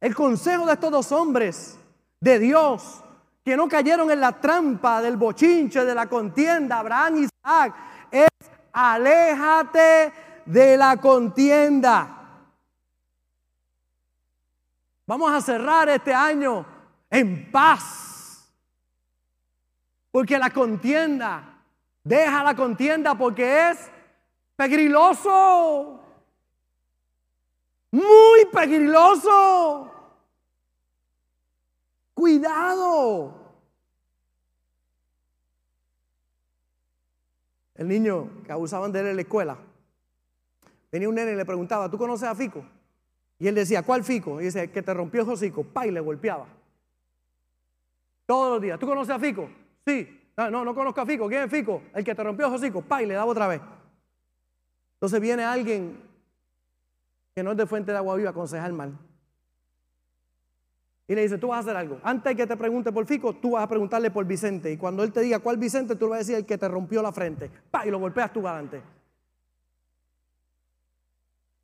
[0.00, 1.78] El consejo de estos dos hombres
[2.20, 3.04] de Dios
[3.46, 7.74] que no cayeron en la trampa del bochinche, de la contienda, Abraham y Isaac,
[8.10, 8.28] es
[8.72, 10.12] aléjate
[10.44, 12.42] de la contienda.
[15.06, 16.66] Vamos a cerrar este año
[17.08, 18.52] en paz.
[20.10, 21.52] Porque la contienda
[22.02, 23.90] Deja la contienda porque es
[24.54, 26.00] pegriloso.
[27.90, 29.90] Muy pegriloso.
[32.16, 33.34] Cuidado.
[37.74, 39.58] El niño que abusaban de él en la escuela.
[40.90, 42.64] Venía un nene y le preguntaba, ¿tú conoces a Fico?
[43.38, 44.40] Y él decía, ¿cuál Fico?
[44.40, 45.62] Y dice, que te rompió el hocico.
[45.62, 46.46] Pa, y le golpeaba.
[48.24, 48.78] Todos los días.
[48.78, 49.50] ¿Tú conoces a Fico?
[49.86, 50.30] Sí.
[50.38, 51.28] No, no, no conozco a Fico.
[51.28, 51.82] ¿Quién es Fico?
[51.92, 52.80] El que te rompió hocico.
[52.80, 53.60] Pa, y le daba otra vez.
[54.94, 56.00] Entonces viene alguien
[57.34, 58.98] que no es de fuente de agua viva a aconsejar mal.
[61.08, 62.00] Y le dice, tú vas a hacer algo.
[62.02, 64.72] Antes que te pregunte por Fico, tú vas a preguntarle por Vicente.
[64.72, 66.66] Y cuando él te diga cuál Vicente, tú le vas a decir el que te
[66.66, 67.50] rompió la frente.
[67.70, 68.82] Pa, y lo golpeas tú adelante.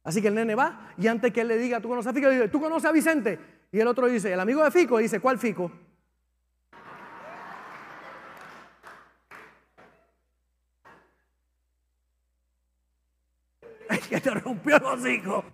[0.05, 2.29] Así que el nene va y antes que él le diga, tú conoces a Fico,
[2.29, 3.39] le dice, tú conoces a Vicente.
[3.73, 5.71] Y el otro dice, el amigo de Fico, dice, ¿cuál Fico?
[14.09, 15.45] que te rompió los hijos.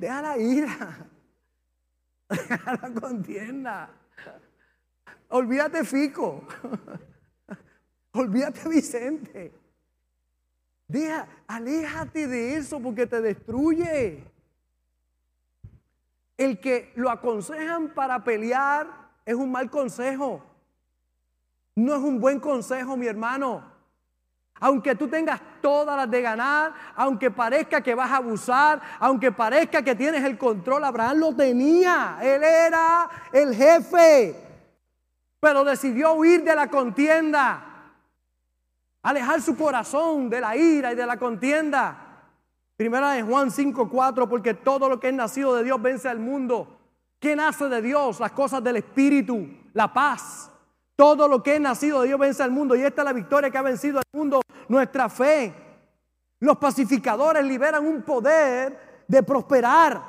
[0.00, 1.06] Deja la ira.
[2.30, 3.90] Deja la contienda.
[5.28, 6.42] Olvídate Fico.
[8.12, 9.52] Olvídate Vicente.
[10.88, 14.24] Deja, aléjate de eso porque te destruye.
[16.38, 18.86] El que lo aconsejan para pelear
[19.26, 20.42] es un mal consejo.
[21.76, 23.69] No es un buen consejo, mi hermano.
[24.58, 29.82] Aunque tú tengas todas las de ganar, aunque parezca que vas a abusar, aunque parezca
[29.82, 32.18] que tienes el control, Abraham lo tenía.
[32.20, 34.36] Él era el jefe,
[35.40, 37.94] pero decidió huir de la contienda,
[39.02, 42.06] alejar su corazón de la ira y de la contienda.
[42.76, 46.78] Primera de Juan 5:4, porque todo lo que es nacido de Dios vence al mundo.
[47.18, 48.20] ¿Qué nace de Dios?
[48.20, 50.49] Las cosas del Espíritu, la paz,
[51.00, 53.50] todo lo que es nacido de Dios vence al mundo y esta es la victoria
[53.50, 55.54] que ha vencido al mundo, nuestra fe.
[56.40, 60.02] Los pacificadores liberan un poder de prosperar.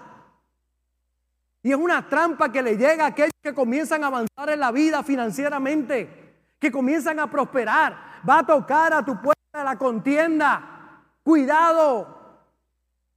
[1.64, 4.74] Y es una trampa que le llega a aquellos que comienzan a avanzar en la
[4.74, 7.96] vida financieramente, que comienzan a prosperar.
[8.30, 11.06] Va a tocar a tu puerta la contienda.
[11.24, 12.20] Cuidado.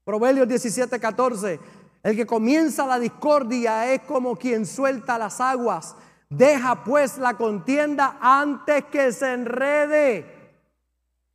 [0.04, 1.58] Proverbios 17, 14.
[2.04, 5.96] El que comienza la discordia es como quien suelta las aguas
[6.28, 10.32] Deja pues la contienda antes que se enrede.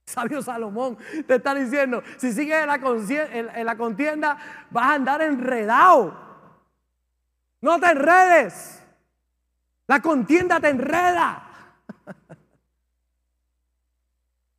[0.06, 4.38] Sabio Salomón te está diciendo, si sigues en la, contienda,
[4.72, 6.20] vas a andar enredado.
[7.62, 8.84] No te enredes.
[9.86, 11.44] La contienda te enreda.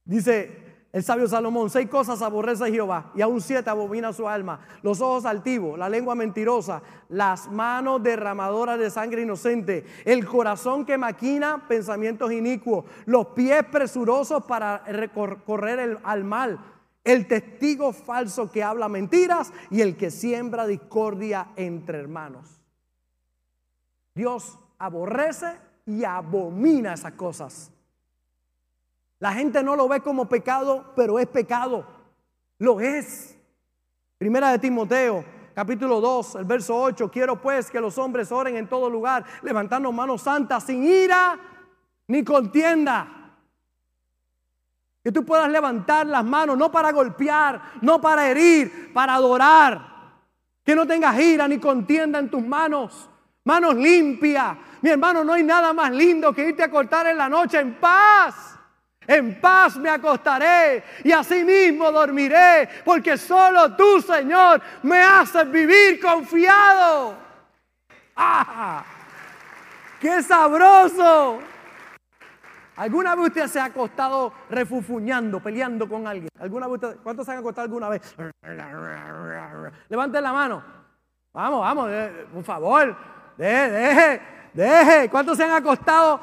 [0.05, 0.60] Dice
[0.93, 4.61] el sabio Salomón, seis cosas aborrece Jehová y aún siete abomina su alma.
[4.83, 10.99] Los ojos altivos, la lengua mentirosa, las manos derramadoras de sangre inocente, el corazón que
[10.99, 16.59] maquina pensamientos inicuos, los pies presurosos para recorrer al mal,
[17.05, 22.61] el testigo falso que habla mentiras y el que siembra discordia entre hermanos.
[24.13, 27.71] Dios aborrece y abomina esas cosas.
[29.21, 31.85] La gente no lo ve como pecado, pero es pecado.
[32.59, 33.37] Lo es.
[34.17, 37.11] Primera de Timoteo, capítulo 2, el verso 8.
[37.11, 41.39] Quiero pues que los hombres oren en todo lugar, levantando manos santas, sin ira
[42.09, 43.37] ni contienda.
[45.05, 50.15] Que tú puedas levantar las manos, no para golpear, no para herir, para adorar.
[50.65, 53.09] Que no tengas ira ni contienda en tus manos.
[53.45, 54.57] Manos limpias.
[54.81, 57.75] Mi hermano, no hay nada más lindo que irte a cortar en la noche en
[57.79, 58.60] paz.
[59.11, 67.17] En paz me acostaré y asimismo dormiré, porque solo tú, Señor, me haces vivir confiado.
[68.15, 68.85] ¡Ah!
[69.99, 71.41] ¡Qué sabroso!
[72.77, 76.29] ¿Alguna vez usted se ha acostado refufuñando, peleando con alguien?
[76.39, 78.15] ¿Alguna vez ¿Cuántos se han acostado alguna vez?
[79.89, 80.63] Levanten la mano.
[81.33, 81.91] Vamos, vamos,
[82.33, 82.97] por favor.
[83.37, 84.23] Deje, deje,
[84.55, 85.11] deje.
[85.11, 86.21] ¿Cuántos se han acostado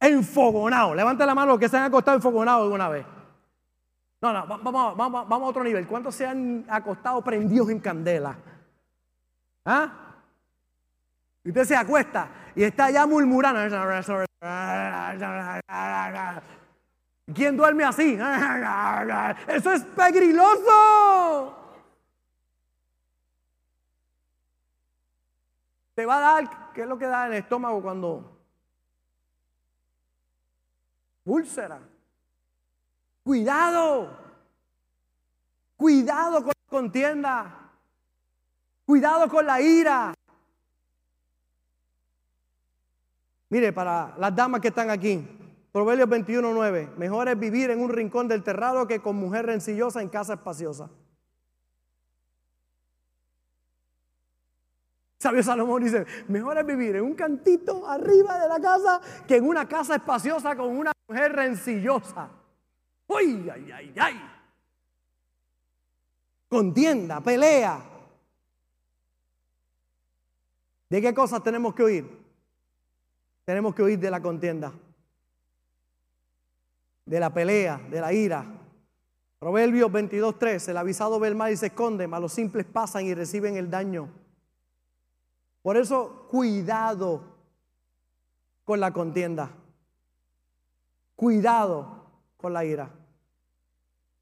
[0.00, 0.94] enfogonado.
[0.94, 3.06] Levante la mano los que se han acostado enfogonados alguna vez.
[4.20, 5.86] No, no, vamos, vamos, vamos a otro nivel.
[5.86, 8.36] ¿Cuántos se han acostado prendidos en candela?
[9.64, 9.92] ¿Ah?
[11.44, 13.60] Y usted se acuesta y está ya murmurando.
[17.34, 18.18] ¿Quién duerme así?
[19.46, 21.54] Eso es pegriloso.
[25.94, 28.37] Te va a dar, ¿qué es lo que da en el estómago cuando
[31.28, 31.80] úlcera.
[33.22, 34.16] Cuidado.
[35.76, 37.70] Cuidado con la contienda.
[38.84, 40.14] Cuidado con la ira.
[43.50, 45.26] Mire, para las damas que están aquí,
[45.72, 50.08] Proverbios 21.9, mejor es vivir en un rincón del terrado que con mujer rencillosa en
[50.08, 50.90] casa espaciosa.
[55.18, 59.48] Sabio Salomón dice, mejor es vivir en un cantito arriba de la casa que en
[59.48, 62.30] una casa espaciosa con una mujer rencillosa.
[63.08, 64.30] ¡Uy, ay, ay, ay!
[66.48, 67.82] Contienda, pelea.
[70.88, 72.18] ¿De qué cosas tenemos que oír?
[73.44, 74.72] Tenemos que oír de la contienda,
[77.04, 78.44] de la pelea, de la ira.
[79.40, 83.14] Proverbios 22.3, el avisado ve el mal y se esconde, mas los simples pasan y
[83.14, 84.08] reciben el daño.
[85.68, 87.20] Por eso, cuidado
[88.64, 89.50] con la contienda.
[91.14, 92.06] Cuidado
[92.38, 92.88] con la ira.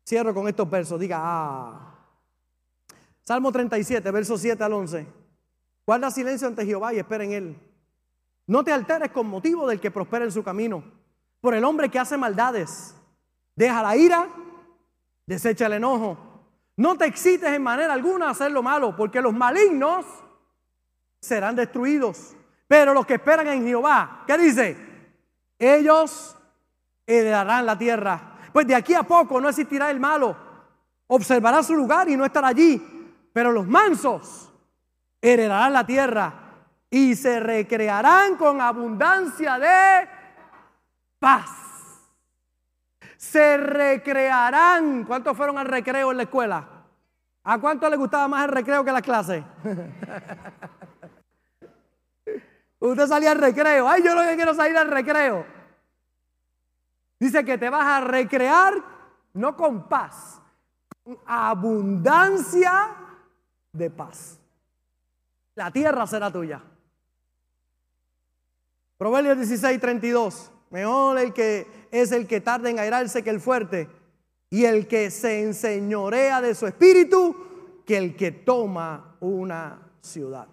[0.05, 0.99] Cierro con estos versos.
[0.99, 1.95] Diga, ah.
[3.23, 5.07] Salmo 37, versos 7 al 11.
[5.87, 7.57] Guarda silencio ante Jehová y espera en él.
[8.49, 10.83] No te alteres con motivo del que prospera en su camino.
[11.41, 12.97] Por el hombre que hace maldades.
[13.55, 14.29] Deja la ira,
[15.27, 16.19] desecha el enojo.
[16.77, 20.05] No te excites en manera alguna a hacer lo malo, porque los malignos
[21.27, 22.35] serán destruidos.
[22.69, 24.77] Pero los que esperan en Jehová, ¿qué dice?
[25.59, 26.37] Ellos
[27.07, 28.39] heredarán la tierra.
[28.53, 30.37] Pues de aquí a poco no existirá el malo.
[31.09, 32.83] Observará su lugar y no estará allí.
[33.33, 34.53] Pero los mansos
[35.21, 36.33] heredarán la tierra
[36.91, 40.09] y se recrearán con abundancia de
[41.19, 41.51] paz.
[43.17, 45.05] Se recrearán.
[45.05, 46.69] ¿Cuántos fueron al recreo en la escuela?
[47.45, 49.45] ¿A cuánto le gustaba más el recreo que la clase?
[52.79, 53.89] Usted salía al recreo.
[53.89, 55.47] Ay, yo lo que quiero salir al recreo.
[57.19, 58.75] Dice que te vas a recrear
[59.33, 60.41] no con paz,
[61.03, 62.95] con abundancia
[63.73, 64.39] de paz.
[65.55, 66.63] La tierra será tuya.
[68.99, 70.53] Proverbios 16, 32.
[70.71, 73.89] Mejor el que es el que tarda en airarse que el fuerte,
[74.51, 77.37] y el que se enseñorea de su espíritu
[77.85, 80.49] que el que toma una ciudad.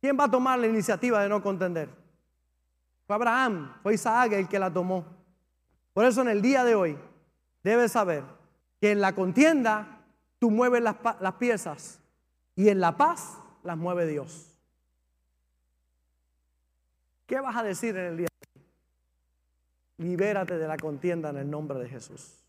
[0.00, 1.88] ¿Quién va a tomar la iniciativa de no contender?
[3.06, 5.04] Fue Abraham, fue Isaac el que la tomó.
[5.92, 6.98] Por eso en el día de hoy
[7.62, 8.24] debes saber
[8.80, 10.00] que en la contienda
[10.38, 12.00] tú mueves las, las piezas
[12.56, 14.46] y en la paz las mueve Dios.
[17.26, 18.64] ¿Qué vas a decir en el día de hoy?
[19.98, 22.40] Libérate de la contienda en el nombre de Jesús.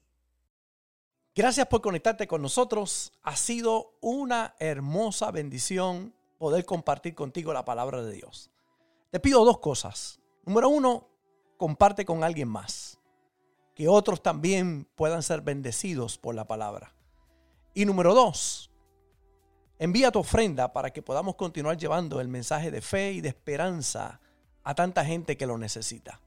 [1.35, 3.13] Gracias por conectarte con nosotros.
[3.23, 8.49] Ha sido una hermosa bendición poder compartir contigo la palabra de Dios.
[9.11, 10.19] Te pido dos cosas.
[10.43, 11.07] Número uno,
[11.55, 12.97] comparte con alguien más.
[13.75, 16.95] Que otros también puedan ser bendecidos por la palabra.
[17.75, 18.71] Y número dos,
[19.77, 24.19] envía tu ofrenda para que podamos continuar llevando el mensaje de fe y de esperanza
[24.63, 26.21] a tanta gente que lo necesita.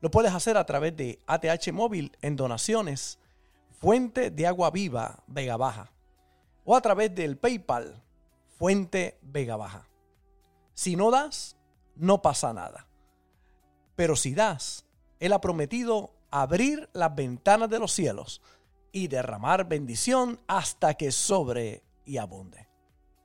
[0.00, 3.20] Lo puedes hacer a través de ATH Móvil en donaciones,
[3.70, 5.92] Fuente de Agua Viva Vega Baja,
[6.64, 8.02] o a través del PayPal
[8.58, 9.88] Fuente Vega Baja.
[10.74, 11.56] Si no das,
[11.94, 12.88] no pasa nada.
[13.94, 14.84] Pero si das,
[15.20, 18.42] Él ha prometido abrir las ventanas de los cielos
[18.90, 22.68] y derramar bendición hasta que sobre y abunde.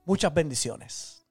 [0.05, 1.22] Muchas bendiciones.